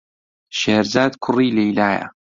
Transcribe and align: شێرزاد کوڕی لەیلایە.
شێرزاد 0.59 1.13
کوڕی 1.23 1.49
لەیلایە. 1.57 2.05